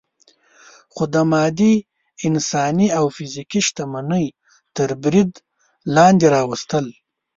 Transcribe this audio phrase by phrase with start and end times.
[0.93, 1.75] خو د مادي،
[2.27, 4.27] انساني او فزیکي شتمنۍ
[4.75, 5.31] تر برید
[5.95, 6.85] لاندې راوستل.